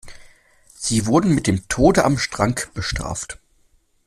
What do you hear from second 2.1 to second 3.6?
Strang bestraft.